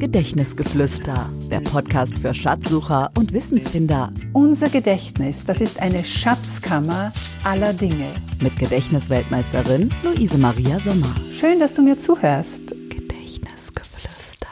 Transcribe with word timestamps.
Gedächtnisgeflüster, 0.00 1.30
der 1.50 1.60
Podcast 1.60 2.18
für 2.18 2.32
Schatzsucher 2.32 3.10
und 3.18 3.34
Wissensfinder. 3.34 4.10
Unser 4.32 4.70
Gedächtnis, 4.70 5.44
das 5.44 5.60
ist 5.60 5.78
eine 5.78 6.02
Schatzkammer 6.02 7.12
aller 7.44 7.74
Dinge. 7.74 8.14
Mit 8.40 8.58
Gedächtnisweltmeisterin 8.58 9.90
Luise 10.02 10.38
Maria 10.38 10.80
Sommer. 10.80 11.14
Schön, 11.30 11.60
dass 11.60 11.74
du 11.74 11.82
mir 11.82 11.98
zuhörst. 11.98 12.70
Gedächtnisgeflüster. 12.88 14.48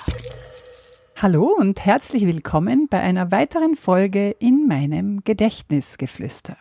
Hallo 1.16 1.50
und 1.58 1.82
herzlich 1.82 2.26
willkommen 2.26 2.86
bei 2.90 3.00
einer 3.00 3.32
weiteren 3.32 3.74
Folge 3.74 4.36
in 4.38 4.66
meinem 4.68 5.24
Gedächtnisgeflüster. 5.24 6.58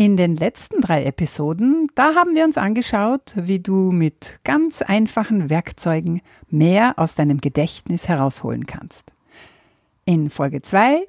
In 0.00 0.16
den 0.16 0.34
letzten 0.34 0.80
drei 0.80 1.04
Episoden, 1.04 1.88
da 1.94 2.14
haben 2.14 2.34
wir 2.34 2.46
uns 2.46 2.56
angeschaut, 2.56 3.34
wie 3.36 3.58
du 3.58 3.92
mit 3.92 4.40
ganz 4.44 4.80
einfachen 4.80 5.50
Werkzeugen 5.50 6.22
mehr 6.48 6.94
aus 6.96 7.16
deinem 7.16 7.42
Gedächtnis 7.42 8.08
herausholen 8.08 8.64
kannst. 8.64 9.12
In 10.06 10.30
Folge 10.30 10.62
zwei, 10.62 11.04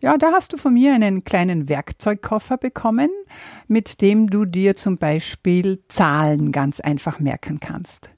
ja, 0.00 0.18
da 0.18 0.32
hast 0.32 0.52
du 0.52 0.56
von 0.56 0.74
mir 0.74 0.94
einen 0.94 1.22
kleinen 1.22 1.68
Werkzeugkoffer 1.68 2.56
bekommen, 2.56 3.10
mit 3.68 4.00
dem 4.00 4.28
du 4.28 4.46
dir 4.46 4.74
zum 4.74 4.98
Beispiel 4.98 5.84
Zahlen 5.86 6.50
ganz 6.50 6.80
einfach 6.80 7.20
merken 7.20 7.60
kannst. 7.60 8.10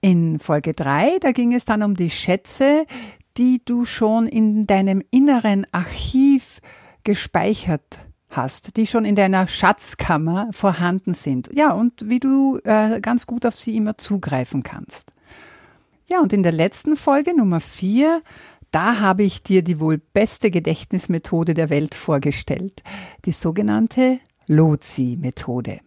In 0.00 0.40
Folge 0.40 0.74
drei, 0.74 1.18
da 1.20 1.30
ging 1.30 1.54
es 1.54 1.64
dann 1.64 1.84
um 1.84 1.94
die 1.94 2.10
Schätze, 2.10 2.86
die 3.36 3.62
du 3.64 3.84
schon 3.84 4.26
in 4.26 4.66
deinem 4.66 5.00
inneren 5.12 5.64
Archiv 5.70 6.58
gespeichert 7.04 8.00
hast, 8.00 8.11
die 8.76 8.86
schon 8.86 9.04
in 9.04 9.14
deiner 9.14 9.46
Schatzkammer 9.46 10.48
vorhanden 10.52 11.14
sind. 11.14 11.50
Ja, 11.52 11.72
und 11.72 12.08
wie 12.08 12.18
du 12.18 12.58
äh, 12.64 13.00
ganz 13.00 13.26
gut 13.26 13.46
auf 13.46 13.56
sie 13.56 13.76
immer 13.76 13.98
zugreifen 13.98 14.62
kannst. 14.62 15.12
Ja, 16.08 16.20
und 16.20 16.32
in 16.32 16.42
der 16.42 16.52
letzten 16.52 16.96
Folge 16.96 17.36
Nummer 17.36 17.60
vier, 17.60 18.22
da 18.70 19.00
habe 19.00 19.22
ich 19.22 19.42
dir 19.42 19.62
die 19.62 19.78
wohl 19.78 19.98
beste 19.98 20.50
Gedächtnismethode 20.50 21.54
der 21.54 21.70
Welt 21.70 21.94
vorgestellt, 21.94 22.82
die 23.24 23.32
sogenannte 23.32 24.18
Lozi-Methode. 24.46 25.80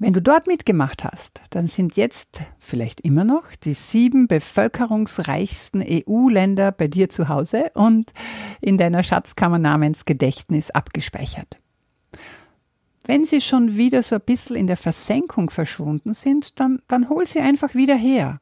Wenn 0.00 0.12
du 0.12 0.22
dort 0.22 0.46
mitgemacht 0.46 1.02
hast, 1.02 1.40
dann 1.50 1.66
sind 1.66 1.96
jetzt 1.96 2.40
vielleicht 2.60 3.00
immer 3.00 3.24
noch 3.24 3.56
die 3.56 3.74
sieben 3.74 4.28
bevölkerungsreichsten 4.28 5.84
EU-Länder 5.84 6.70
bei 6.70 6.86
dir 6.86 7.08
zu 7.08 7.28
Hause 7.28 7.72
und 7.74 8.12
in 8.60 8.78
deiner 8.78 9.02
Schatzkammer 9.02 9.58
namens 9.58 10.04
Gedächtnis 10.04 10.70
abgespeichert. 10.70 11.58
Wenn 13.06 13.24
sie 13.24 13.40
schon 13.40 13.76
wieder 13.76 14.04
so 14.04 14.16
ein 14.16 14.20
bisschen 14.24 14.54
in 14.54 14.68
der 14.68 14.76
Versenkung 14.76 15.50
verschwunden 15.50 16.14
sind, 16.14 16.60
dann, 16.60 16.80
dann 16.86 17.08
hol 17.08 17.26
sie 17.26 17.40
einfach 17.40 17.74
wieder 17.74 17.96
her. 17.96 18.40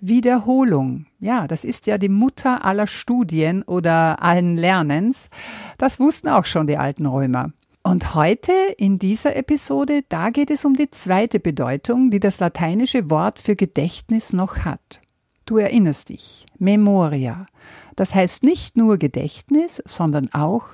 Wiederholung. 0.00 1.06
Ja, 1.18 1.46
das 1.46 1.64
ist 1.64 1.86
ja 1.86 1.96
die 1.96 2.10
Mutter 2.10 2.62
aller 2.62 2.86
Studien 2.86 3.62
oder 3.62 4.22
allen 4.22 4.56
Lernens. 4.56 5.30
Das 5.78 5.98
wussten 5.98 6.28
auch 6.28 6.44
schon 6.44 6.66
die 6.66 6.76
alten 6.76 7.06
Römer. 7.06 7.52
Und 7.86 8.14
heute 8.14 8.52
in 8.78 8.98
dieser 8.98 9.36
Episode, 9.36 10.04
da 10.08 10.30
geht 10.30 10.50
es 10.50 10.64
um 10.64 10.72
die 10.72 10.90
zweite 10.90 11.38
Bedeutung, 11.38 12.10
die 12.10 12.18
das 12.18 12.40
lateinische 12.40 13.10
Wort 13.10 13.38
für 13.38 13.56
Gedächtnis 13.56 14.32
noch 14.32 14.64
hat. 14.64 15.02
Du 15.44 15.58
erinnerst 15.58 16.08
dich, 16.08 16.46
Memoria. 16.58 17.46
Das 17.94 18.14
heißt 18.14 18.42
nicht 18.42 18.78
nur 18.78 18.96
Gedächtnis, 18.96 19.82
sondern 19.84 20.32
auch 20.32 20.68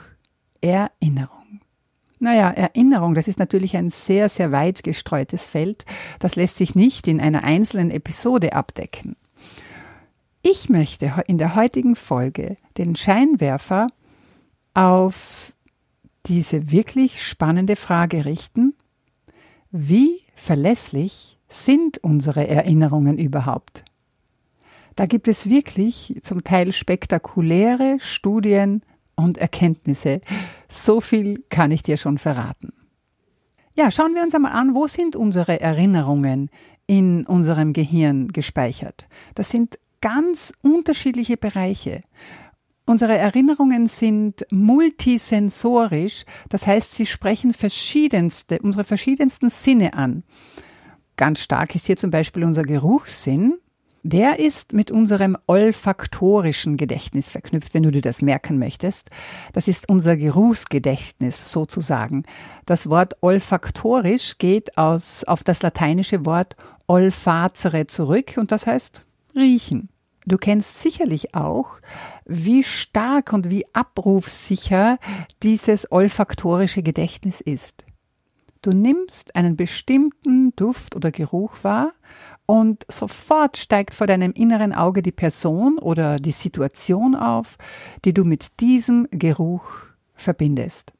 Erinnerung. 0.60 1.60
Naja, 2.20 2.48
Erinnerung, 2.50 3.14
das 3.14 3.26
ist 3.26 3.40
natürlich 3.40 3.76
ein 3.76 3.90
sehr, 3.90 4.28
sehr 4.28 4.52
weit 4.52 4.84
gestreutes 4.84 5.46
Feld. 5.46 5.84
Das 6.20 6.36
lässt 6.36 6.58
sich 6.58 6.76
nicht 6.76 7.08
in 7.08 7.20
einer 7.20 7.42
einzelnen 7.42 7.90
Episode 7.90 8.52
abdecken. 8.52 9.16
Ich 10.42 10.68
möchte 10.68 11.12
in 11.26 11.38
der 11.38 11.56
heutigen 11.56 11.96
Folge 11.96 12.56
den 12.78 12.94
Scheinwerfer 12.94 13.88
auf 14.74 15.54
diese 16.26 16.70
wirklich 16.70 17.26
spannende 17.26 17.76
Frage 17.76 18.24
richten, 18.24 18.74
wie 19.70 20.20
verlässlich 20.34 21.38
sind 21.48 21.98
unsere 21.98 22.48
Erinnerungen 22.48 23.18
überhaupt? 23.18 23.84
Da 24.96 25.06
gibt 25.06 25.28
es 25.28 25.48
wirklich 25.48 26.18
zum 26.22 26.44
Teil 26.44 26.72
spektakuläre 26.72 27.98
Studien 28.00 28.82
und 29.16 29.38
Erkenntnisse. 29.38 30.20
So 30.68 31.00
viel 31.00 31.44
kann 31.48 31.70
ich 31.70 31.82
dir 31.82 31.96
schon 31.96 32.18
verraten. 32.18 32.72
Ja, 33.74 33.90
schauen 33.90 34.14
wir 34.14 34.22
uns 34.22 34.34
einmal 34.34 34.52
an, 34.52 34.74
wo 34.74 34.86
sind 34.86 35.16
unsere 35.16 35.60
Erinnerungen 35.60 36.50
in 36.86 37.24
unserem 37.26 37.72
Gehirn 37.72 38.28
gespeichert? 38.28 39.06
Das 39.34 39.50
sind 39.50 39.78
ganz 40.00 40.52
unterschiedliche 40.62 41.36
Bereiche. 41.36 42.02
Unsere 42.90 43.16
Erinnerungen 43.16 43.86
sind 43.86 44.44
multisensorisch, 44.50 46.24
das 46.48 46.66
heißt, 46.66 46.92
sie 46.92 47.06
sprechen 47.06 47.54
verschiedenste, 47.54 48.58
unsere 48.58 48.82
verschiedensten 48.82 49.48
Sinne 49.48 49.94
an. 49.94 50.24
Ganz 51.14 51.38
stark 51.38 51.76
ist 51.76 51.86
hier 51.86 51.96
zum 51.96 52.10
Beispiel 52.10 52.42
unser 52.42 52.64
Geruchssinn. 52.64 53.54
Der 54.02 54.40
ist 54.40 54.72
mit 54.72 54.90
unserem 54.90 55.38
olfaktorischen 55.46 56.76
Gedächtnis 56.76 57.30
verknüpft, 57.30 57.74
wenn 57.74 57.84
du 57.84 57.92
dir 57.92 58.02
das 58.02 58.22
merken 58.22 58.58
möchtest. 58.58 59.10
Das 59.52 59.68
ist 59.68 59.88
unser 59.88 60.16
Geruchsgedächtnis 60.16 61.52
sozusagen. 61.52 62.24
Das 62.66 62.90
Wort 62.90 63.14
olfaktorisch 63.20 64.36
geht 64.38 64.76
aus, 64.76 65.22
auf 65.22 65.44
das 65.44 65.62
lateinische 65.62 66.26
Wort 66.26 66.56
olfazere 66.88 67.86
zurück 67.86 68.34
und 68.36 68.50
das 68.50 68.66
heißt 68.66 69.04
riechen. 69.36 69.90
Du 70.26 70.36
kennst 70.36 70.78
sicherlich 70.78 71.34
auch, 71.34 71.80
wie 72.24 72.62
stark 72.62 73.32
und 73.32 73.50
wie 73.50 73.64
abrufsicher 73.74 74.98
dieses 75.42 75.90
olfaktorische 75.90 76.82
Gedächtnis 76.82 77.40
ist. 77.40 77.84
Du 78.62 78.72
nimmst 78.72 79.36
einen 79.36 79.56
bestimmten 79.56 80.54
Duft 80.54 80.94
oder 80.94 81.10
Geruch 81.10 81.64
wahr 81.64 81.92
und 82.44 82.84
sofort 82.88 83.56
steigt 83.56 83.94
vor 83.94 84.06
deinem 84.06 84.32
inneren 84.32 84.74
Auge 84.74 85.02
die 85.02 85.12
Person 85.12 85.78
oder 85.78 86.18
die 86.18 86.32
Situation 86.32 87.14
auf, 87.14 87.56
die 88.04 88.12
du 88.12 88.24
mit 88.24 88.60
diesem 88.60 89.08
Geruch 89.10 89.64
verbindest. 90.14 90.92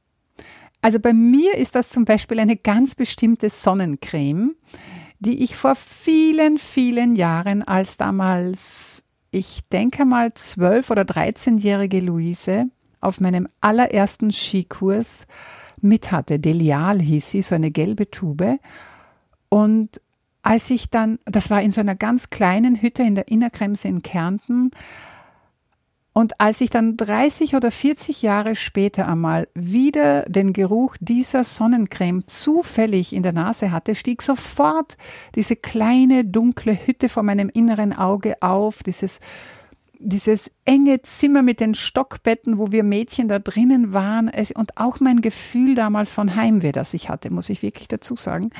Also 0.80 0.98
bei 0.98 1.12
mir 1.12 1.56
ist 1.56 1.74
das 1.74 1.90
zum 1.90 2.06
Beispiel 2.06 2.40
eine 2.40 2.56
ganz 2.56 2.94
bestimmte 2.94 3.50
Sonnencreme, 3.50 4.54
die 5.18 5.42
ich 5.42 5.54
vor 5.54 5.74
vielen, 5.74 6.56
vielen 6.56 7.14
Jahren 7.14 7.62
als 7.62 7.98
damals 7.98 9.04
ich 9.30 9.68
denke 9.72 10.04
mal, 10.04 10.34
zwölf- 10.34 10.90
oder 10.90 11.04
dreizehnjährige 11.04 12.00
Luise 12.00 12.66
auf 13.00 13.20
meinem 13.20 13.48
allerersten 13.60 14.30
Skikurs 14.30 15.26
mit 15.80 16.12
hatte. 16.12 16.38
Delial 16.38 17.00
hieß 17.00 17.30
sie, 17.30 17.42
so 17.42 17.54
eine 17.54 17.70
gelbe 17.70 18.10
Tube. 18.10 18.58
Und 19.48 20.00
als 20.42 20.70
ich 20.70 20.90
dann, 20.90 21.18
das 21.26 21.50
war 21.50 21.62
in 21.62 21.70
so 21.70 21.80
einer 21.80 21.94
ganz 21.94 22.30
kleinen 22.30 22.80
Hütte 22.80 23.02
in 23.02 23.14
der 23.14 23.28
Innerkremse 23.28 23.88
in 23.88 24.02
Kärnten, 24.02 24.70
und 26.12 26.40
als 26.40 26.60
ich 26.60 26.70
dann 26.70 26.96
30 26.96 27.54
oder 27.54 27.70
40 27.70 28.22
Jahre 28.22 28.56
später 28.56 29.06
einmal 29.06 29.46
wieder 29.54 30.22
den 30.22 30.52
Geruch 30.52 30.96
dieser 31.00 31.44
Sonnencreme 31.44 32.26
zufällig 32.26 33.12
in 33.12 33.22
der 33.22 33.32
Nase 33.32 33.70
hatte, 33.70 33.94
stieg 33.94 34.20
sofort 34.20 34.96
diese 35.36 35.54
kleine 35.54 36.24
dunkle 36.24 36.76
Hütte 36.84 37.08
vor 37.08 37.22
meinem 37.22 37.48
inneren 37.48 37.96
Auge 37.96 38.42
auf, 38.42 38.82
dieses 38.82 39.20
dieses 40.02 40.56
enge 40.64 41.02
Zimmer 41.02 41.42
mit 41.42 41.60
den 41.60 41.74
Stockbetten, 41.74 42.58
wo 42.58 42.72
wir 42.72 42.82
Mädchen 42.82 43.28
da 43.28 43.38
drinnen 43.38 43.92
waren, 43.92 44.30
und 44.54 44.78
auch 44.78 44.98
mein 44.98 45.20
Gefühl 45.20 45.74
damals 45.74 46.14
von 46.14 46.36
Heimweh, 46.36 46.72
das 46.72 46.94
ich 46.94 47.10
hatte, 47.10 47.30
muss 47.30 47.50
ich 47.50 47.62
wirklich 47.62 47.86
dazu 47.86 48.16
sagen. 48.16 48.50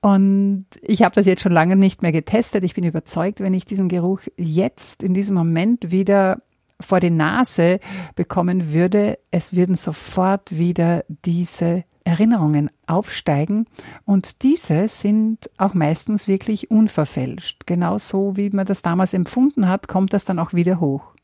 Und 0.00 0.66
ich 0.80 1.02
habe 1.02 1.14
das 1.14 1.26
jetzt 1.26 1.42
schon 1.42 1.52
lange 1.52 1.76
nicht 1.76 2.02
mehr 2.02 2.12
getestet. 2.12 2.62
Ich 2.64 2.74
bin 2.74 2.84
überzeugt, 2.84 3.40
wenn 3.40 3.54
ich 3.54 3.64
diesen 3.64 3.88
Geruch 3.88 4.20
jetzt 4.36 5.02
in 5.02 5.12
diesem 5.12 5.34
Moment 5.34 5.90
wieder 5.90 6.40
vor 6.80 7.00
die 7.00 7.10
Nase 7.10 7.80
bekommen 8.14 8.72
würde, 8.72 9.18
es 9.32 9.54
würden 9.54 9.74
sofort 9.74 10.56
wieder 10.56 11.04
diese 11.24 11.84
Erinnerungen 12.04 12.70
aufsteigen 12.86 13.66
und 14.06 14.42
diese 14.42 14.88
sind 14.88 15.50
auch 15.58 15.74
meistens 15.74 16.26
wirklich 16.26 16.70
unverfälscht. 16.70 17.66
Genauso 17.66 18.36
wie 18.36 18.48
man 18.50 18.64
das 18.64 18.80
damals 18.80 19.12
empfunden 19.12 19.68
hat, 19.68 19.88
kommt 19.88 20.12
das 20.12 20.24
dann 20.24 20.38
auch 20.38 20.54
wieder 20.54 20.80
hoch. 20.80 21.14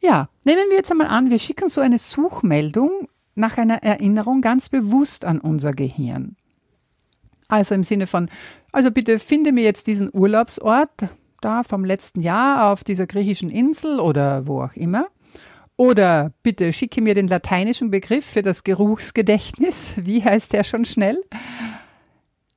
Ja, 0.00 0.28
nehmen 0.44 0.64
wir 0.70 0.76
jetzt 0.76 0.90
einmal 0.90 1.08
an, 1.08 1.30
wir 1.30 1.38
schicken 1.38 1.68
so 1.68 1.80
eine 1.80 1.98
Suchmeldung 1.98 3.08
nach 3.34 3.58
einer 3.58 3.82
Erinnerung 3.84 4.40
ganz 4.40 4.68
bewusst 4.68 5.24
an 5.24 5.38
unser 5.38 5.72
Gehirn. 5.72 6.36
Also 7.48 7.74
im 7.74 7.82
Sinne 7.82 8.06
von, 8.06 8.30
also 8.72 8.90
bitte 8.90 9.18
finde 9.18 9.52
mir 9.52 9.64
jetzt 9.64 9.86
diesen 9.86 10.10
Urlaubsort 10.12 11.08
da 11.40 11.62
vom 11.62 11.84
letzten 11.84 12.20
Jahr 12.20 12.70
auf 12.70 12.84
dieser 12.84 13.06
griechischen 13.06 13.50
Insel 13.50 14.00
oder 14.00 14.46
wo 14.46 14.62
auch 14.62 14.74
immer. 14.74 15.08
Oder 15.76 16.32
bitte 16.42 16.72
schicke 16.72 17.00
mir 17.00 17.14
den 17.14 17.28
lateinischen 17.28 17.90
Begriff 17.90 18.26
für 18.26 18.42
das 18.42 18.64
Geruchsgedächtnis. 18.64 19.94
Wie 19.96 20.22
heißt 20.22 20.52
der 20.52 20.64
schon 20.64 20.84
schnell? 20.84 21.22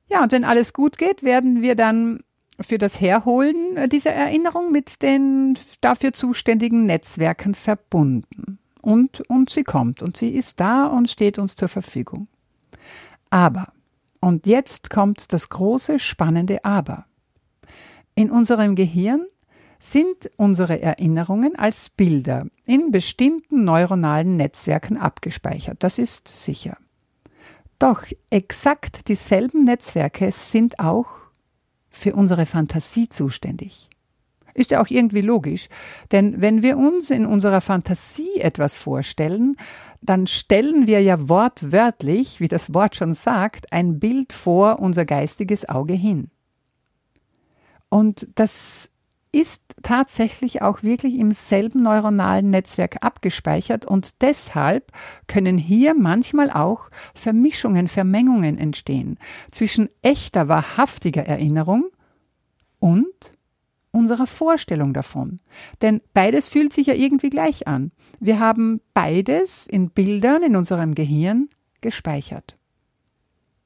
Ja, 0.08 0.22
und 0.22 0.32
wenn 0.32 0.44
alles 0.44 0.72
gut 0.72 0.98
geht, 0.98 1.22
werden 1.22 1.62
wir 1.62 1.74
dann 1.74 2.20
für 2.60 2.78
das 2.78 3.00
Herholen 3.00 3.88
dieser 3.88 4.10
Erinnerung 4.10 4.72
mit 4.72 5.02
den 5.02 5.56
dafür 5.80 6.12
zuständigen 6.12 6.84
Netzwerken 6.84 7.54
verbunden. 7.54 8.58
Und, 8.82 9.20
und 9.30 9.48
sie 9.48 9.62
kommt 9.62 10.02
und 10.02 10.16
sie 10.16 10.30
ist 10.30 10.60
da 10.60 10.86
und 10.86 11.08
steht 11.08 11.38
uns 11.38 11.54
zur 11.54 11.68
Verfügung. 11.68 12.26
Aber, 13.30 13.72
und 14.22 14.46
jetzt 14.46 14.88
kommt 14.88 15.32
das 15.32 15.48
große, 15.48 15.98
spannende 15.98 16.64
Aber. 16.64 17.06
In 18.14 18.30
unserem 18.30 18.76
Gehirn 18.76 19.26
sind 19.80 20.30
unsere 20.36 20.80
Erinnerungen 20.80 21.58
als 21.58 21.90
Bilder 21.90 22.46
in 22.64 22.92
bestimmten 22.92 23.64
neuronalen 23.64 24.36
Netzwerken 24.36 24.96
abgespeichert. 24.96 25.82
Das 25.82 25.98
ist 25.98 26.28
sicher. 26.28 26.76
Doch 27.80 28.04
exakt 28.30 29.08
dieselben 29.08 29.64
Netzwerke 29.64 30.30
sind 30.30 30.78
auch 30.78 31.08
für 31.90 32.14
unsere 32.14 32.46
Fantasie 32.46 33.08
zuständig. 33.08 33.90
Ist 34.54 34.70
ja 34.70 34.80
auch 34.80 34.88
irgendwie 34.88 35.22
logisch, 35.22 35.68
denn 36.12 36.40
wenn 36.40 36.62
wir 36.62 36.76
uns 36.76 37.10
in 37.10 37.26
unserer 37.26 37.60
Fantasie 37.60 38.38
etwas 38.38 38.76
vorstellen, 38.76 39.56
dann 40.02 40.26
stellen 40.26 40.86
wir 40.86 41.00
ja 41.00 41.28
wortwörtlich, 41.28 42.40
wie 42.40 42.48
das 42.48 42.74
Wort 42.74 42.96
schon 42.96 43.14
sagt, 43.14 43.72
ein 43.72 43.98
Bild 44.00 44.32
vor 44.32 44.80
unser 44.80 45.04
geistiges 45.04 45.68
Auge 45.68 45.94
hin. 45.94 46.30
Und 47.88 48.28
das 48.34 48.90
ist 49.32 49.64
tatsächlich 49.82 50.60
auch 50.60 50.82
wirklich 50.82 51.14
im 51.14 51.30
selben 51.30 51.82
neuronalen 51.82 52.50
Netzwerk 52.50 53.02
abgespeichert 53.02 53.86
und 53.86 54.20
deshalb 54.20 54.92
können 55.26 55.56
hier 55.56 55.94
manchmal 55.94 56.50
auch 56.50 56.90
Vermischungen, 57.14 57.88
Vermengungen 57.88 58.58
entstehen 58.58 59.18
zwischen 59.50 59.88
echter, 60.02 60.48
wahrhaftiger 60.48 61.22
Erinnerung 61.22 61.86
und 62.78 63.34
unserer 63.92 64.26
Vorstellung 64.26 64.92
davon. 64.92 65.38
Denn 65.82 66.00
beides 66.14 66.48
fühlt 66.48 66.72
sich 66.72 66.88
ja 66.88 66.94
irgendwie 66.94 67.30
gleich 67.30 67.68
an. 67.68 67.92
Wir 68.18 68.40
haben 68.40 68.80
beides 68.94 69.66
in 69.66 69.90
Bildern 69.90 70.42
in 70.42 70.56
unserem 70.56 70.94
Gehirn 70.94 71.48
gespeichert. 71.80 72.56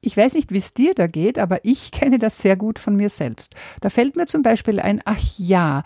Ich 0.01 0.17
weiß 0.17 0.35
nicht, 0.35 0.53
wie 0.53 0.59
es 0.59 0.73
dir 0.73 0.95
da 0.95 1.07
geht, 1.07 1.39
aber 1.39 1.65
ich 1.65 1.91
kenne 1.93 2.19
das 2.19 2.39
sehr 2.39 2.57
gut 2.57 2.79
von 2.79 2.97
mir 2.97 3.09
selbst. 3.09 3.55
Da 3.81 3.89
fällt 3.89 4.17
mir 4.17 4.27
zum 4.27 4.43
Beispiel 4.43 4.81
ein, 4.81 5.01
ach 5.05 5.21
ja, 5.39 5.83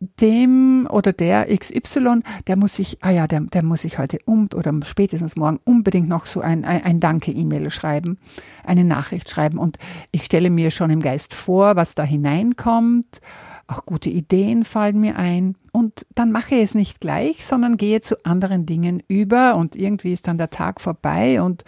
dem 0.00 0.86
oder 0.90 1.12
der 1.12 1.46
XY, 1.46 2.20
der 2.46 2.56
muss 2.56 2.76
sich, 2.76 2.98
ah 3.02 3.10
ja, 3.10 3.26
der, 3.26 3.40
der 3.40 3.64
muss 3.64 3.82
sich 3.82 3.98
heute 3.98 4.18
um 4.26 4.48
oder 4.54 4.72
spätestens 4.84 5.34
morgen 5.36 5.58
unbedingt 5.64 6.08
noch 6.08 6.26
so 6.26 6.40
ein, 6.40 6.64
ein, 6.64 6.84
ein 6.84 7.00
Danke-E-Mail 7.00 7.70
schreiben, 7.70 8.18
eine 8.64 8.84
Nachricht 8.84 9.28
schreiben. 9.28 9.58
Und 9.58 9.78
ich 10.12 10.24
stelle 10.24 10.50
mir 10.50 10.70
schon 10.70 10.90
im 10.90 11.00
Geist 11.00 11.34
vor, 11.34 11.74
was 11.74 11.96
da 11.96 12.04
hineinkommt. 12.04 13.20
Auch 13.68 13.84
gute 13.84 14.08
Ideen 14.08 14.64
fallen 14.64 14.98
mir 14.98 15.16
ein. 15.16 15.54
Und 15.72 16.06
dann 16.14 16.32
mache 16.32 16.54
ich 16.54 16.62
es 16.62 16.74
nicht 16.74 17.00
gleich, 17.00 17.44
sondern 17.46 17.76
gehe 17.76 18.00
zu 18.00 18.24
anderen 18.24 18.64
Dingen 18.66 19.02
über 19.08 19.56
und 19.56 19.76
irgendwie 19.76 20.12
ist 20.12 20.26
dann 20.26 20.38
der 20.38 20.50
Tag 20.50 20.80
vorbei 20.80 21.40
und 21.42 21.64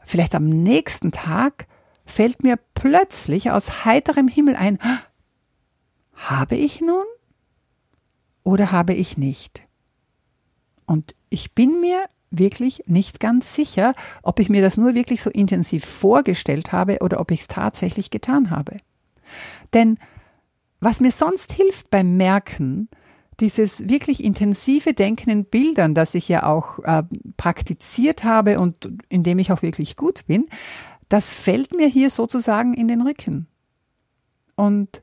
vielleicht 0.00 0.34
am 0.34 0.48
nächsten 0.48 1.12
Tag 1.12 1.66
fällt 2.06 2.42
mir 2.42 2.58
plötzlich 2.74 3.50
aus 3.50 3.84
heiterem 3.84 4.26
Himmel 4.26 4.56
ein, 4.56 4.78
habe 6.14 6.56
ich 6.56 6.80
nun 6.80 7.04
oder 8.42 8.72
habe 8.72 8.94
ich 8.94 9.18
nicht? 9.18 9.64
Und 10.86 11.14
ich 11.28 11.52
bin 11.52 11.82
mir 11.82 12.06
wirklich 12.30 12.84
nicht 12.86 13.20
ganz 13.20 13.54
sicher, 13.54 13.92
ob 14.22 14.40
ich 14.40 14.48
mir 14.48 14.62
das 14.62 14.78
nur 14.78 14.94
wirklich 14.94 15.22
so 15.22 15.28
intensiv 15.28 15.84
vorgestellt 15.84 16.72
habe 16.72 16.98
oder 17.00 17.20
ob 17.20 17.30
ich 17.30 17.40
es 17.40 17.48
tatsächlich 17.48 18.10
getan 18.10 18.50
habe. 18.50 18.78
Denn 19.74 19.98
was 20.80 21.00
mir 21.00 21.12
sonst 21.12 21.52
hilft 21.52 21.90
beim 21.90 22.16
Merken, 22.16 22.88
dieses 23.40 23.88
wirklich 23.88 24.24
intensive 24.24 24.94
Denken 24.94 25.30
in 25.30 25.44
Bildern, 25.44 25.94
das 25.94 26.14
ich 26.14 26.28
ja 26.28 26.44
auch 26.44 26.80
äh, 26.80 27.04
praktiziert 27.36 28.24
habe 28.24 28.58
und 28.58 28.90
in 29.08 29.22
dem 29.22 29.38
ich 29.38 29.52
auch 29.52 29.62
wirklich 29.62 29.96
gut 29.96 30.26
bin, 30.26 30.46
das 31.08 31.32
fällt 31.32 31.72
mir 31.72 31.88
hier 31.88 32.10
sozusagen 32.10 32.74
in 32.74 32.88
den 32.88 33.00
Rücken. 33.00 33.46
Und 34.56 35.02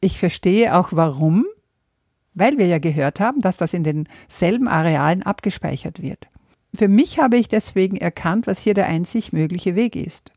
ich 0.00 0.18
verstehe 0.18 0.76
auch 0.76 0.90
warum, 0.92 1.46
weil 2.34 2.58
wir 2.58 2.66
ja 2.66 2.78
gehört 2.78 3.20
haben, 3.20 3.40
dass 3.40 3.56
das 3.56 3.72
in 3.72 3.82
denselben 3.82 4.68
Arealen 4.68 5.22
abgespeichert 5.22 6.02
wird. 6.02 6.28
Für 6.74 6.88
mich 6.88 7.18
habe 7.18 7.36
ich 7.36 7.48
deswegen 7.48 7.96
erkannt, 7.96 8.46
was 8.46 8.58
hier 8.60 8.74
der 8.74 8.86
einzig 8.86 9.32
mögliche 9.32 9.76
Weg 9.76 9.96
ist. 9.96 10.32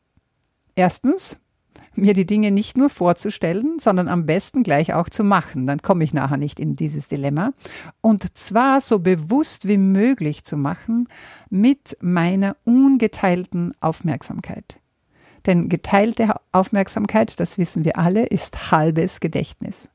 Erstens, 0.76 1.40
mir 1.98 2.14
die 2.14 2.26
Dinge 2.26 2.52
nicht 2.52 2.78
nur 2.78 2.90
vorzustellen, 2.90 3.80
sondern 3.80 4.08
am 4.08 4.26
besten 4.26 4.64
gleich 4.64 4.94
auch 4.94 5.10
zu 5.10 5.24
machen. 5.24 5.66
Dann 5.68 5.82
komme 5.82 6.04
ich 6.04 6.14
nachher 6.14 6.38
nicht 6.38 6.60
in 6.60 6.76
dieses 6.76 7.08
Dilemma. 7.08 7.54
Und 8.02 8.38
zwar 8.38 8.80
so 8.82 9.00
bewusst 9.00 9.68
wie 9.68 9.78
möglich 9.78 10.44
zu 10.44 10.58
machen 10.58 11.08
mit 11.50 11.98
meiner 12.02 12.56
ungeteilten 12.64 13.74
Aufmerksamkeit. 13.80 14.80
Denn 15.46 15.70
geteilte 15.70 16.36
Aufmerksamkeit, 16.52 17.40
das 17.40 17.58
wissen 17.58 17.86
wir 17.86 17.98
alle, 17.98 18.26
ist 18.26 18.72
halbes 18.72 19.20
Gedächtnis. 19.20 19.90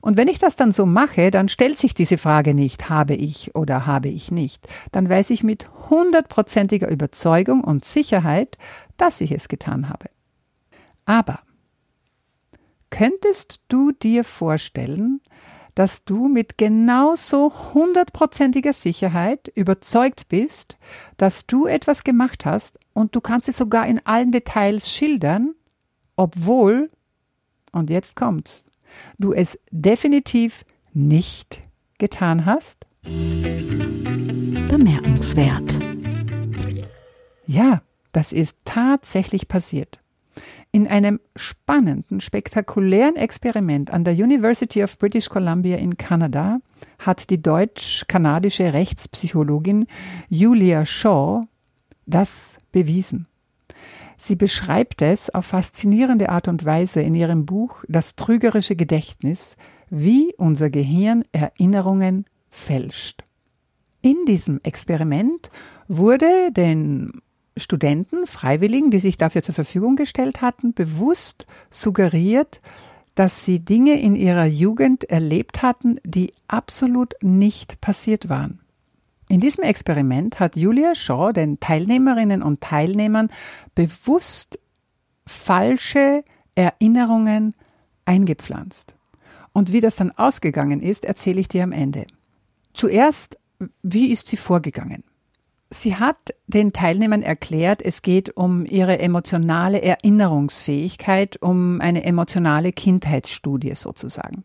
Und 0.00 0.16
wenn 0.16 0.26
ich 0.26 0.40
das 0.40 0.56
dann 0.56 0.72
so 0.72 0.84
mache, 0.84 1.30
dann 1.30 1.48
stellt 1.48 1.78
sich 1.78 1.94
diese 1.94 2.18
Frage 2.18 2.54
nicht, 2.54 2.90
habe 2.90 3.14
ich 3.14 3.54
oder 3.54 3.86
habe 3.86 4.08
ich 4.08 4.32
nicht. 4.32 4.66
Dann 4.90 5.08
weiß 5.08 5.30
ich 5.30 5.44
mit 5.44 5.68
hundertprozentiger 5.90 6.88
Überzeugung 6.88 7.62
und 7.62 7.84
Sicherheit, 7.84 8.58
dass 8.96 9.20
ich 9.20 9.30
es 9.30 9.46
getan 9.46 9.88
habe. 9.88 10.06
Aber 11.04 11.40
könntest 12.90 13.60
du 13.68 13.92
dir 13.92 14.24
vorstellen, 14.24 15.20
dass 15.74 16.04
du 16.04 16.28
mit 16.28 16.58
genauso 16.58 17.52
hundertprozentiger 17.72 18.72
Sicherheit 18.72 19.48
überzeugt 19.54 20.28
bist, 20.28 20.76
dass 21.16 21.46
du 21.46 21.66
etwas 21.66 22.04
gemacht 22.04 22.44
hast 22.44 22.78
und 22.92 23.16
du 23.16 23.20
kannst 23.20 23.48
es 23.48 23.56
sogar 23.56 23.86
in 23.86 24.04
allen 24.04 24.32
Details 24.32 24.90
schildern, 24.90 25.54
obwohl, 26.16 26.90
und 27.72 27.88
jetzt 27.88 28.16
kommt's, 28.16 28.66
du 29.18 29.32
es 29.32 29.58
definitiv 29.70 30.66
nicht 30.92 31.62
getan 31.98 32.44
hast? 32.44 32.86
Bemerkenswert. 34.68 35.78
Ja, 37.46 37.80
das 38.12 38.34
ist 38.34 38.58
tatsächlich 38.64 39.48
passiert. 39.48 40.01
In 40.74 40.88
einem 40.88 41.20
spannenden, 41.36 42.20
spektakulären 42.20 43.16
Experiment 43.16 43.90
an 43.90 44.04
der 44.04 44.14
University 44.14 44.82
of 44.82 44.96
British 44.98 45.28
Columbia 45.28 45.76
in 45.76 45.98
Kanada 45.98 46.60
hat 46.98 47.28
die 47.28 47.42
deutsch-kanadische 47.42 48.72
Rechtspsychologin 48.72 49.86
Julia 50.30 50.86
Shaw 50.86 51.46
das 52.06 52.56
bewiesen. 52.72 53.26
Sie 54.16 54.34
beschreibt 54.34 55.02
es 55.02 55.28
auf 55.28 55.44
faszinierende 55.44 56.30
Art 56.30 56.48
und 56.48 56.64
Weise 56.64 57.02
in 57.02 57.14
ihrem 57.14 57.44
Buch 57.44 57.84
Das 57.88 58.16
trügerische 58.16 58.74
Gedächtnis, 58.74 59.58
wie 59.90 60.32
unser 60.38 60.70
Gehirn 60.70 61.22
Erinnerungen 61.32 62.24
fälscht. 62.48 63.24
In 64.00 64.16
diesem 64.26 64.58
Experiment 64.62 65.50
wurde 65.86 66.50
den 66.50 67.20
Studenten, 67.56 68.26
Freiwilligen, 68.26 68.90
die 68.90 68.98
sich 68.98 69.16
dafür 69.16 69.42
zur 69.42 69.54
Verfügung 69.54 69.96
gestellt 69.96 70.40
hatten, 70.40 70.72
bewusst 70.72 71.46
suggeriert, 71.70 72.60
dass 73.14 73.44
sie 73.44 73.60
Dinge 73.60 74.00
in 74.00 74.14
ihrer 74.14 74.46
Jugend 74.46 75.04
erlebt 75.04 75.62
hatten, 75.62 76.00
die 76.04 76.32
absolut 76.48 77.14
nicht 77.20 77.80
passiert 77.80 78.28
waren. 78.28 78.60
In 79.28 79.40
diesem 79.40 79.64
Experiment 79.64 80.40
hat 80.40 80.56
Julia 80.56 80.94
Shaw 80.94 81.32
den 81.32 81.60
Teilnehmerinnen 81.60 82.42
und 82.42 82.60
Teilnehmern 82.60 83.30
bewusst 83.74 84.58
falsche 85.26 86.24
Erinnerungen 86.54 87.54
eingepflanzt. 88.04 88.94
Und 89.52 89.72
wie 89.72 89.80
das 89.80 89.96
dann 89.96 90.10
ausgegangen 90.12 90.80
ist, 90.80 91.04
erzähle 91.04 91.40
ich 91.40 91.48
dir 91.48 91.64
am 91.64 91.72
Ende. 91.72 92.06
Zuerst, 92.74 93.38
wie 93.82 94.10
ist 94.10 94.26
sie 94.26 94.36
vorgegangen? 94.36 95.04
Sie 95.72 95.96
hat 95.96 96.34
den 96.46 96.74
Teilnehmern 96.74 97.22
erklärt, 97.22 97.80
es 97.80 98.02
geht 98.02 98.36
um 98.36 98.66
ihre 98.66 98.98
emotionale 98.98 99.80
Erinnerungsfähigkeit, 99.80 101.40
um 101.40 101.80
eine 101.80 102.04
emotionale 102.04 102.72
Kindheitsstudie 102.72 103.74
sozusagen. 103.74 104.44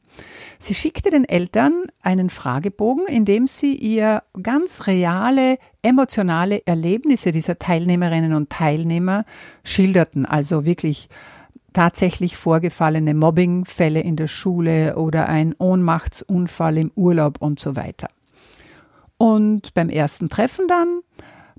Sie 0.58 0.74
schickte 0.74 1.10
den 1.10 1.26
Eltern 1.26 1.84
einen 2.02 2.30
Fragebogen, 2.30 3.08
in 3.08 3.26
dem 3.26 3.46
sie 3.48 3.76
ihr 3.76 4.24
ganz 4.42 4.88
reale 4.88 5.58
emotionale 5.82 6.66
Erlebnisse 6.66 7.34
dieser 7.34 7.60
Teilnehmerinnen 7.60 8.34
und 8.34 8.50
Teilnehmer 8.50 9.26
schilderten, 9.66 10.26
also 10.26 10.66
wirklich 10.66 11.10
tatsächlich 11.74 12.38
vorgefallene 12.38 13.14
Mobbingfälle 13.14 14.00
in 14.00 14.16
der 14.16 14.28
Schule 14.28 14.96
oder 14.96 15.28
ein 15.28 15.54
Ohnmachtsunfall 15.58 16.78
im 16.78 16.92
Urlaub 16.96 17.42
und 17.42 17.60
so 17.60 17.76
weiter. 17.76 18.08
Und 19.18 19.74
beim 19.74 19.90
ersten 19.90 20.30
Treffen 20.30 20.68
dann 20.68 21.02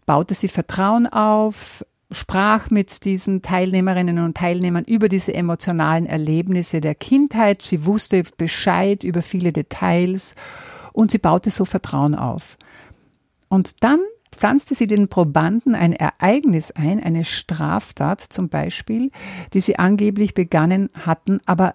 baute 0.07 0.35
sie 0.35 0.49
Vertrauen 0.49 1.07
auf, 1.07 1.85
sprach 2.11 2.71
mit 2.71 3.05
diesen 3.05 3.43
Teilnehmerinnen 3.43 4.19
und 4.21 4.37
Teilnehmern 4.37 4.85
über 4.85 5.09
diese 5.09 5.35
emotionalen 5.35 6.07
Erlebnisse 6.07 6.81
der 6.81 6.95
Kindheit. 6.95 7.62
Sie 7.62 7.85
wusste 7.85 8.23
Bescheid 8.37 9.05
über 9.05 9.23
viele 9.23 9.53
Details 9.53 10.35
und 10.93 11.11
sie 11.11 11.19
baute 11.19 11.50
so 11.50 11.65
Vertrauen 11.65 12.15
auf. 12.15 12.57
Und 13.49 13.83
dann 13.83 14.00
pflanzte 14.33 14.75
sie 14.75 14.87
den 14.87 15.09
Probanden 15.09 15.75
ein 15.75 15.93
Ereignis 15.93 16.71
ein, 16.71 17.03
eine 17.03 17.25
Straftat 17.25 18.21
zum 18.21 18.49
Beispiel, 18.49 19.11
die 19.53 19.61
sie 19.61 19.79
angeblich 19.79 20.35
begangen 20.35 20.91
hatten, 20.95 21.41
aber 21.45 21.75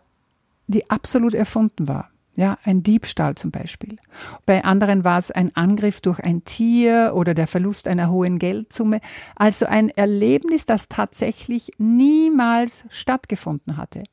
die 0.67 0.89
absolut 0.89 1.33
erfunden 1.33 1.87
war. 1.87 2.09
Ja, 2.35 2.57
ein 2.63 2.81
Diebstahl 2.81 3.35
zum 3.35 3.51
Beispiel. 3.51 3.97
Bei 4.47 4.63
anderen 4.63 5.03
war 5.03 5.19
es 5.19 5.29
ein 5.29 5.55
Angriff 5.55 6.01
durch 6.01 6.19
ein 6.19 6.43
Tier 6.43 7.11
oder 7.13 7.35
der 7.35 7.45
Verlust 7.45 7.87
einer 7.87 8.09
hohen 8.09 8.39
Geldsumme. 8.39 9.01
Also 9.35 9.67
ein 9.67 9.89
Erlebnis, 9.89 10.65
das 10.65 10.87
tatsächlich 10.87 11.71
niemals 11.77 12.85
stattgefunden 12.89 13.77
hatte. 13.77 14.03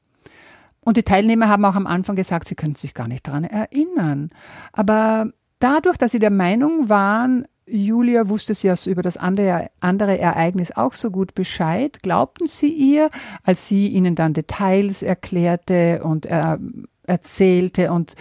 Und 0.80 0.98
die 0.98 1.02
Teilnehmer 1.02 1.48
haben 1.48 1.64
auch 1.64 1.76
am 1.76 1.86
Anfang 1.86 2.16
gesagt, 2.16 2.46
sie 2.46 2.54
können 2.54 2.74
sich 2.74 2.92
gar 2.92 3.08
nicht 3.08 3.26
daran 3.26 3.44
erinnern. 3.44 4.30
Aber 4.72 5.30
dadurch, 5.58 5.96
dass 5.96 6.12
sie 6.12 6.18
der 6.18 6.30
Meinung 6.30 6.90
waren, 6.90 7.46
Julia 7.66 8.28
wusste 8.28 8.54
sie 8.54 8.66
ja 8.66 8.74
über 8.86 9.02
das 9.02 9.16
andere, 9.16 9.70
andere 9.80 10.18
Ereignis 10.18 10.72
auch 10.72 10.92
so 10.92 11.10
gut 11.10 11.34
Bescheid, 11.34 12.02
glaubten 12.02 12.48
sie 12.48 12.72
ihr, 12.72 13.10
als 13.44 13.68
sie 13.68 13.88
ihnen 13.88 14.14
dann 14.14 14.32
Details 14.32 15.02
erklärte 15.02 16.02
und 16.02 16.26
äh, 16.26 16.58
erzählte 17.10 17.92
und 17.92 18.14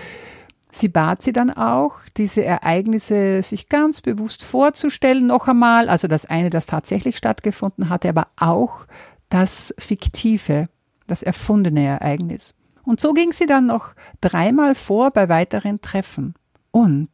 Sie 0.72 0.88
bat 0.88 1.22
sie 1.24 1.34
dann 1.34 1.50
auch, 1.50 1.98
diese 2.16 2.44
Ereignisse 2.44 3.42
sich 3.42 3.70
ganz 3.70 4.02
bewusst 4.02 4.44
vorzustellen, 4.44 5.26
noch 5.26 5.48
einmal, 5.48 5.90
also 5.90 6.08
das 6.08 6.28
eine, 6.28 6.52
das 6.52 6.68
tatsächlich 6.68 7.18
stattgefunden 7.18 7.90
hatte, 7.90 8.10
aber 8.10 8.28
auch 8.38 8.86
das 9.30 9.74
fiktive, 9.80 10.70
das 11.08 11.24
erfundene 11.24 11.86
Ereignis. 11.86 12.54
Und 12.84 13.00
so 13.00 13.14
ging 13.14 13.32
sie 13.32 13.48
dann 13.48 13.66
noch 13.66 13.96
dreimal 14.22 14.76
vor 14.76 15.10
bei 15.10 15.28
weiteren 15.28 15.82
Treffen. 15.82 16.36
Und 16.70 17.10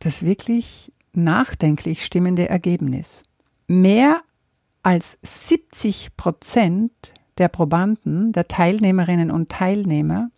das 0.00 0.24
wirklich 0.24 0.92
nachdenklich 1.12 2.04
stimmende 2.04 2.48
Ergebnis. 2.48 3.22
Mehr 3.68 4.22
als 4.82 5.18
70 5.22 6.16
Prozent 6.16 6.92
der 7.38 7.48
Probanden, 7.48 8.32
der 8.32 8.48
Teilnehmerinnen 8.48 9.30
und 9.30 9.50
Teilnehmer 9.50 10.30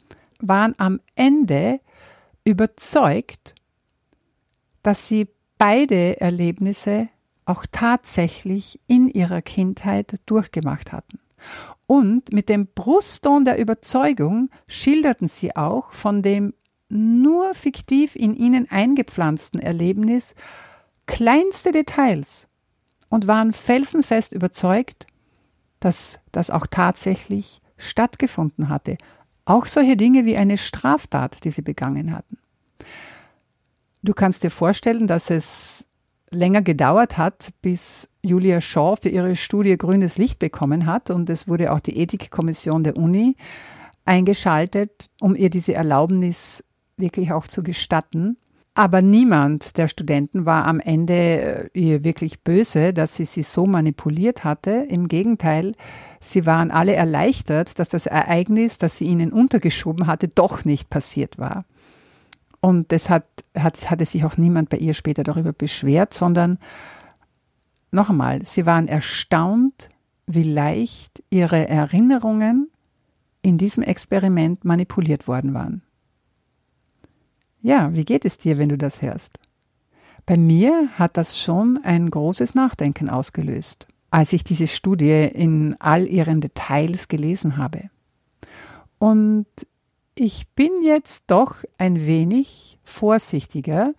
waren 0.42 0.74
am 0.78 1.00
Ende 1.14 1.80
überzeugt, 2.44 3.54
dass 4.82 5.08
sie 5.08 5.28
beide 5.58 6.20
Erlebnisse 6.20 7.08
auch 7.44 7.66
tatsächlich 7.70 8.80
in 8.86 9.08
ihrer 9.08 9.42
Kindheit 9.42 10.14
durchgemacht 10.26 10.92
hatten. 10.92 11.18
Und 11.86 12.32
mit 12.32 12.48
dem 12.48 12.68
Brustton 12.68 13.44
der 13.44 13.58
Überzeugung 13.58 14.50
schilderten 14.68 15.28
sie 15.28 15.56
auch 15.56 15.92
von 15.92 16.22
dem 16.22 16.54
nur 16.88 17.54
fiktiv 17.54 18.16
in 18.16 18.34
ihnen 18.34 18.70
eingepflanzten 18.70 19.60
Erlebnis 19.60 20.34
kleinste 21.06 21.72
Details 21.72 22.48
und 23.08 23.26
waren 23.26 23.52
felsenfest 23.52 24.32
überzeugt, 24.32 25.06
dass 25.80 26.20
das 26.30 26.50
auch 26.50 26.66
tatsächlich 26.66 27.60
stattgefunden 27.76 28.68
hatte, 28.68 28.98
auch 29.50 29.66
solche 29.66 29.96
Dinge 29.96 30.24
wie 30.24 30.36
eine 30.36 30.56
Straftat, 30.56 31.44
die 31.44 31.50
sie 31.50 31.62
begangen 31.62 32.12
hatten. 32.12 32.38
Du 34.02 34.14
kannst 34.14 34.44
dir 34.44 34.50
vorstellen, 34.50 35.08
dass 35.08 35.28
es 35.28 35.86
länger 36.30 36.62
gedauert 36.62 37.18
hat, 37.18 37.50
bis 37.60 38.08
Julia 38.22 38.60
Shaw 38.60 38.96
für 39.02 39.08
ihre 39.08 39.34
Studie 39.34 39.76
grünes 39.76 40.18
Licht 40.18 40.38
bekommen 40.38 40.86
hat 40.86 41.10
und 41.10 41.28
es 41.28 41.48
wurde 41.48 41.72
auch 41.72 41.80
die 41.80 41.98
Ethikkommission 41.98 42.84
der 42.84 42.96
Uni 42.96 43.36
eingeschaltet, 44.04 45.10
um 45.20 45.34
ihr 45.34 45.50
diese 45.50 45.74
Erlaubnis 45.74 46.64
wirklich 46.96 47.32
auch 47.32 47.48
zu 47.48 47.64
gestatten. 47.64 48.36
Aber 48.74 49.02
niemand 49.02 49.76
der 49.78 49.88
Studenten 49.88 50.46
war 50.46 50.64
am 50.66 50.78
Ende 50.78 51.14
äh, 51.14 51.68
ihr 51.74 52.04
wirklich 52.04 52.42
böse, 52.42 52.92
dass 52.94 53.16
sie 53.16 53.24
sie 53.24 53.42
so 53.42 53.66
manipuliert 53.66 54.44
hatte. 54.44 54.86
Im 54.88 55.08
Gegenteil, 55.08 55.74
sie 56.20 56.46
waren 56.46 56.70
alle 56.70 56.94
erleichtert, 56.94 57.78
dass 57.78 57.88
das 57.88 58.06
Ereignis, 58.06 58.78
das 58.78 58.96
sie 58.96 59.06
ihnen 59.06 59.32
untergeschoben 59.32 60.06
hatte, 60.06 60.28
doch 60.28 60.64
nicht 60.64 60.90
passiert 60.90 61.38
war. 61.38 61.64
Und 62.60 62.92
das 62.92 63.08
hat, 63.08 63.24
hat, 63.56 63.90
hatte 63.90 64.04
sich 64.04 64.24
auch 64.24 64.36
niemand 64.36 64.68
bei 64.68 64.76
ihr 64.76 64.94
später 64.94 65.22
darüber 65.22 65.52
beschwert, 65.52 66.12
sondern 66.12 66.58
noch 67.90 68.10
einmal, 68.10 68.44
sie 68.44 68.66
waren 68.66 68.86
erstaunt, 68.86 69.88
wie 70.26 70.42
leicht 70.42 71.22
ihre 71.30 71.68
Erinnerungen 71.68 72.70
in 73.42 73.58
diesem 73.58 73.82
Experiment 73.82 74.64
manipuliert 74.64 75.26
worden 75.26 75.54
waren. 75.54 75.82
Ja, 77.62 77.92
wie 77.94 78.04
geht 78.04 78.24
es 78.24 78.38
dir, 78.38 78.58
wenn 78.58 78.68
du 78.68 78.78
das 78.78 79.02
hörst? 79.02 79.38
Bei 80.26 80.36
mir 80.36 80.88
hat 80.98 81.16
das 81.16 81.38
schon 81.38 81.80
ein 81.82 82.10
großes 82.10 82.54
Nachdenken 82.54 83.10
ausgelöst, 83.10 83.88
als 84.10 84.32
ich 84.32 84.44
diese 84.44 84.66
Studie 84.66 85.24
in 85.32 85.76
all 85.78 86.06
ihren 86.06 86.40
Details 86.40 87.08
gelesen 87.08 87.56
habe. 87.56 87.90
Und 88.98 89.46
ich 90.14 90.48
bin 90.48 90.82
jetzt 90.82 91.24
doch 91.28 91.64
ein 91.78 92.06
wenig 92.06 92.78
vorsichtiger, 92.82 93.94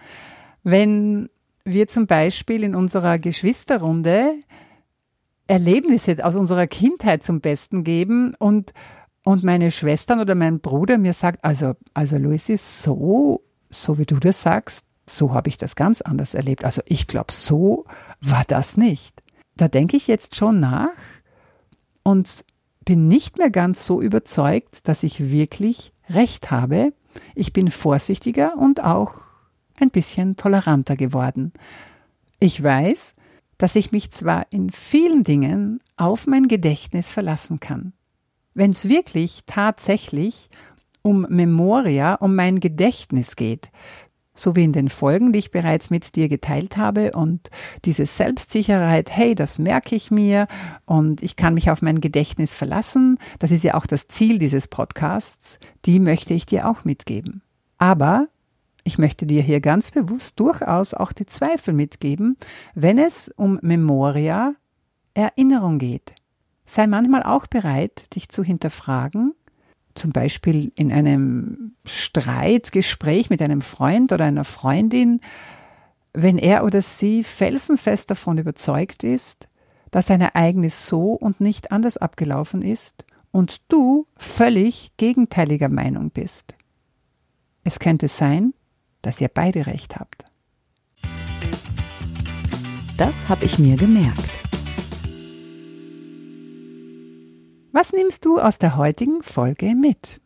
wenn 0.63 1.29
wir 1.63 1.87
zum 1.87 2.07
Beispiel 2.07 2.63
in 2.63 2.75
unserer 2.75 3.17
Geschwisterrunde 3.17 4.33
Erlebnisse 5.47 6.23
aus 6.23 6.35
unserer 6.35 6.67
Kindheit 6.67 7.23
zum 7.23 7.41
Besten 7.41 7.83
geben 7.83 8.35
und, 8.35 8.73
und 9.23 9.43
meine 9.43 9.71
Schwestern 9.71 10.19
oder 10.19 10.35
mein 10.35 10.59
Bruder 10.59 10.97
mir 10.97 11.13
sagt, 11.13 11.43
also, 11.43 11.73
also 11.93 12.17
Luis 12.17 12.47
so 12.83 13.41
so 13.71 13.97
wie 13.97 14.05
du 14.05 14.19
das 14.19 14.41
sagst, 14.41 14.85
so 15.07 15.33
habe 15.33 15.49
ich 15.49 15.57
das 15.57 15.75
ganz 15.75 16.01
anders 16.01 16.33
erlebt. 16.33 16.63
Also 16.63 16.81
ich 16.85 17.07
glaube, 17.07 17.31
so 17.31 17.85
war 18.19 18.43
das 18.47 18.77
nicht. 18.77 19.20
Da 19.61 19.67
denke 19.67 19.95
ich 19.95 20.07
jetzt 20.07 20.35
schon 20.35 20.59
nach 20.59 20.89
und 22.01 22.45
bin 22.83 23.07
nicht 23.07 23.37
mehr 23.37 23.51
ganz 23.51 23.85
so 23.85 24.01
überzeugt, 24.01 24.87
dass 24.87 25.03
ich 25.03 25.29
wirklich 25.29 25.93
recht 26.09 26.49
habe. 26.49 26.93
Ich 27.35 27.53
bin 27.53 27.69
vorsichtiger 27.69 28.57
und 28.57 28.83
auch 28.83 29.13
ein 29.79 29.91
bisschen 29.91 30.35
toleranter 30.35 30.95
geworden. 30.95 31.53
Ich 32.39 32.63
weiß, 32.63 33.13
dass 33.59 33.75
ich 33.75 33.91
mich 33.91 34.09
zwar 34.09 34.47
in 34.49 34.71
vielen 34.71 35.23
Dingen 35.23 35.79
auf 35.95 36.25
mein 36.25 36.47
Gedächtnis 36.47 37.11
verlassen 37.11 37.59
kann. 37.59 37.93
Wenn 38.55 38.71
es 38.71 38.89
wirklich 38.89 39.41
tatsächlich 39.45 40.49
um 41.03 41.27
Memoria, 41.29 42.15
um 42.15 42.33
mein 42.33 42.59
Gedächtnis 42.59 43.35
geht, 43.35 43.69
so 44.33 44.55
wie 44.55 44.63
in 44.63 44.71
den 44.71 44.89
Folgen, 44.89 45.33
die 45.33 45.39
ich 45.39 45.51
bereits 45.51 45.89
mit 45.89 46.15
dir 46.15 46.29
geteilt 46.29 46.77
habe 46.77 47.11
und 47.11 47.49
diese 47.85 48.05
Selbstsicherheit, 48.05 49.09
hey, 49.11 49.35
das 49.35 49.59
merke 49.59 49.95
ich 49.95 50.11
mir 50.11 50.47
und 50.85 51.21
ich 51.21 51.35
kann 51.35 51.53
mich 51.53 51.69
auf 51.69 51.81
mein 51.81 52.01
Gedächtnis 52.01 52.53
verlassen, 52.53 53.17
das 53.39 53.51
ist 53.51 53.63
ja 53.63 53.75
auch 53.75 53.85
das 53.85 54.07
Ziel 54.07 54.37
dieses 54.37 54.67
Podcasts, 54.67 55.59
die 55.85 55.99
möchte 55.99 56.33
ich 56.33 56.45
dir 56.45 56.67
auch 56.67 56.85
mitgeben. 56.85 57.41
Aber 57.77 58.27
ich 58.83 58.97
möchte 58.97 59.25
dir 59.25 59.41
hier 59.41 59.61
ganz 59.61 59.91
bewusst 59.91 60.39
durchaus 60.39 60.93
auch 60.93 61.11
die 61.11 61.25
Zweifel 61.25 61.73
mitgeben, 61.73 62.37
wenn 62.73 62.97
es 62.97 63.31
um 63.35 63.59
Memoria, 63.61 64.53
Erinnerung 65.13 65.77
geht. 65.77 66.15
Sei 66.65 66.87
manchmal 66.87 67.23
auch 67.23 67.47
bereit, 67.47 68.15
dich 68.15 68.29
zu 68.29 68.43
hinterfragen, 68.43 69.33
zum 69.95 70.11
Beispiel 70.11 70.71
in 70.75 70.91
einem 70.91 71.73
Streitgespräch 71.85 73.29
mit 73.29 73.41
einem 73.41 73.61
Freund 73.61 74.11
oder 74.11 74.25
einer 74.25 74.43
Freundin, 74.43 75.21
wenn 76.13 76.37
er 76.37 76.65
oder 76.65 76.81
sie 76.81 77.23
felsenfest 77.23 78.09
davon 78.09 78.37
überzeugt 78.37 79.03
ist, 79.03 79.47
dass 79.91 80.11
ein 80.11 80.21
Ereignis 80.21 80.87
so 80.87 81.13
und 81.13 81.41
nicht 81.41 81.71
anders 81.71 81.97
abgelaufen 81.97 82.61
ist 82.61 83.05
und 83.31 83.61
du 83.71 84.07
völlig 84.17 84.91
gegenteiliger 84.97 85.69
Meinung 85.69 86.11
bist. 86.11 86.55
Es 87.63 87.79
könnte 87.79 88.07
sein, 88.07 88.53
dass 89.01 89.21
ihr 89.21 89.29
beide 89.29 89.65
recht 89.65 89.97
habt. 89.97 90.25
Das 92.97 93.29
habe 93.29 93.45
ich 93.45 93.57
mir 93.57 93.77
gemerkt. 93.77 94.40
Was 97.73 97.93
nimmst 97.93 98.25
du 98.25 98.37
aus 98.37 98.59
der 98.59 98.75
heutigen 98.75 99.23
Folge 99.23 99.75
mit? 99.75 100.19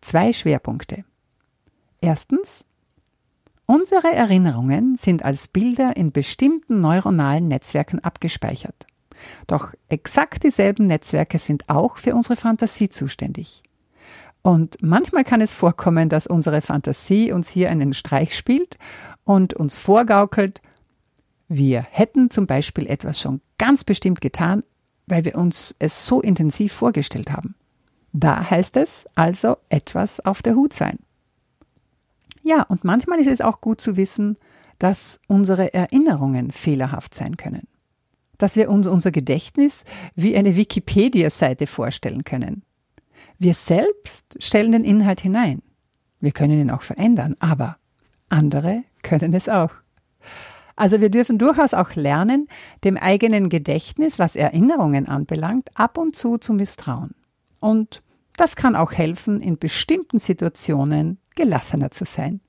Zwei 0.00 0.32
Schwerpunkte. 0.32 1.04
Erstens, 2.00 2.64
unsere 3.66 4.12
Erinnerungen 4.12 4.96
sind 4.96 5.24
als 5.24 5.48
Bilder 5.48 5.96
in 5.96 6.12
bestimmten 6.12 6.76
neuronalen 6.76 7.48
Netzwerken 7.48 7.98
abgespeichert. 7.98 8.86
Doch 9.48 9.74
exakt 9.88 10.44
dieselben 10.44 10.86
Netzwerke 10.86 11.40
sind 11.40 11.68
auch 11.68 11.98
für 11.98 12.14
unsere 12.14 12.36
Fantasie 12.36 12.88
zuständig. 12.88 13.64
Und 14.42 14.76
manchmal 14.80 15.24
kann 15.24 15.40
es 15.40 15.54
vorkommen, 15.54 16.08
dass 16.08 16.28
unsere 16.28 16.62
Fantasie 16.62 17.32
uns 17.32 17.48
hier 17.48 17.68
einen 17.68 17.94
Streich 17.94 18.36
spielt 18.36 18.78
und 19.24 19.54
uns 19.54 19.76
vorgaukelt, 19.76 20.62
wir 21.48 21.82
hätten 21.82 22.30
zum 22.30 22.46
Beispiel 22.46 22.86
etwas 22.86 23.20
schon 23.20 23.40
ganz 23.58 23.84
bestimmt 23.84 24.20
getan, 24.20 24.62
weil 25.06 25.24
wir 25.24 25.36
uns 25.36 25.74
es 25.78 26.06
so 26.06 26.20
intensiv 26.20 26.72
vorgestellt 26.72 27.30
haben. 27.30 27.54
Da 28.12 28.50
heißt 28.50 28.76
es 28.76 29.06
also 29.14 29.56
etwas 29.68 30.20
auf 30.20 30.42
der 30.42 30.54
Hut 30.54 30.72
sein. 30.72 30.98
Ja, 32.42 32.62
und 32.62 32.84
manchmal 32.84 33.20
ist 33.20 33.28
es 33.28 33.40
auch 33.40 33.60
gut 33.60 33.80
zu 33.80 33.96
wissen, 33.96 34.36
dass 34.78 35.20
unsere 35.28 35.72
Erinnerungen 35.72 36.50
fehlerhaft 36.50 37.14
sein 37.14 37.36
können. 37.36 37.68
Dass 38.36 38.56
wir 38.56 38.68
uns 38.68 38.86
unser 38.86 39.12
Gedächtnis 39.12 39.84
wie 40.16 40.36
eine 40.36 40.56
Wikipedia-Seite 40.56 41.66
vorstellen 41.66 42.24
können. 42.24 42.64
Wir 43.38 43.54
selbst 43.54 44.36
stellen 44.38 44.72
den 44.72 44.84
Inhalt 44.84 45.20
hinein. 45.20 45.62
Wir 46.20 46.32
können 46.32 46.60
ihn 46.60 46.70
auch 46.70 46.82
verändern, 46.82 47.36
aber 47.38 47.76
andere 48.28 48.82
können 49.02 49.34
es 49.34 49.48
auch. 49.48 49.70
Also 50.76 51.00
wir 51.00 51.10
dürfen 51.10 51.38
durchaus 51.38 51.74
auch 51.74 51.94
lernen, 51.94 52.48
dem 52.84 52.96
eigenen 52.96 53.48
Gedächtnis, 53.48 54.18
was 54.18 54.36
Erinnerungen 54.36 55.06
anbelangt, 55.06 55.68
ab 55.74 55.98
und 55.98 56.16
zu 56.16 56.38
zu 56.38 56.54
misstrauen. 56.54 57.14
Und 57.60 58.02
das 58.36 58.56
kann 58.56 58.76
auch 58.76 58.92
helfen, 58.92 59.40
in 59.40 59.58
bestimmten 59.58 60.18
Situationen 60.18 61.18
gelassener 61.34 61.90
zu 61.90 62.04
sein. 62.04 62.40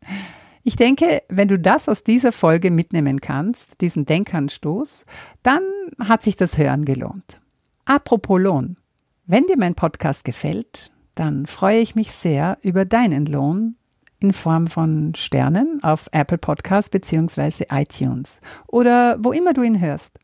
Ich 0.64 0.78
denke, 0.78 1.24
wenn 1.28 1.50
du 1.50 1.60
das 1.60 1.90
aus 1.90 2.04
dieser 2.06 2.32
Folge 2.32 2.72
mitnehmen 2.72 3.20
kannst, 3.20 3.82
diesen 3.82 4.06
Denkanstoß, 4.06 5.06
dann 5.44 5.64
hat 6.00 6.24
sich 6.24 6.38
das 6.38 6.58
Hören 6.58 6.86
gelohnt. 6.86 7.42
Apropos 7.86 8.40
Lohn. 8.42 8.78
Wenn 9.26 9.46
dir 9.46 9.58
mein 9.58 9.76
Podcast 9.76 10.24
gefällt, 10.24 10.92
dann 11.16 11.46
freue 11.46 11.80
ich 11.80 11.96
mich 11.96 12.12
sehr 12.12 12.58
über 12.62 12.86
deinen 12.86 13.26
Lohn 13.26 13.76
in 14.24 14.34
Form 14.34 14.68
von 14.68 15.14
Sternen 15.16 15.80
auf 15.84 16.08
Apple 16.12 16.38
Podcasts 16.38 16.90
bzw. 16.90 17.66
iTunes 17.70 18.40
oder 18.68 19.18
wo 19.20 19.32
immer 19.32 19.54
du 19.54 19.62
ihn 19.62 19.80
hörst. 19.80 20.18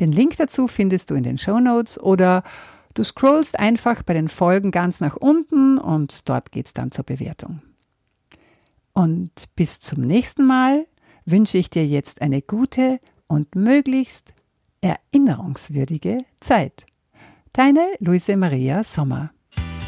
Den 0.00 0.12
Link 0.12 0.36
dazu 0.36 0.68
findest 0.68 1.10
du 1.10 1.14
in 1.14 1.24
den 1.24 1.36
Show 1.36 1.58
Notes 1.58 2.00
oder 2.00 2.42
du 2.94 3.02
scrollst 3.02 3.58
einfach 3.58 4.02
bei 4.02 4.14
den 4.14 4.28
Folgen 4.28 4.70
ganz 4.70 5.00
nach 5.00 5.16
unten 5.16 5.78
und 5.78 6.28
dort 6.28 6.52
geht's 6.52 6.72
dann 6.72 6.92
zur 6.92 7.04
Bewertung. 7.04 7.60
Und 8.92 9.54
bis 9.56 9.80
zum 9.80 10.00
nächsten 10.00 10.46
Mal 10.46 10.86
wünsche 11.26 11.58
ich 11.58 11.68
dir 11.68 11.86
jetzt 11.86 12.22
eine 12.22 12.40
gute 12.40 13.00
und 13.26 13.54
möglichst 13.54 14.32
erinnerungswürdige 14.80 16.24
Zeit. 16.40 16.86
Deine 17.52 17.86
Luise 17.98 18.36
Maria 18.36 18.84
Sommer. 18.84 19.30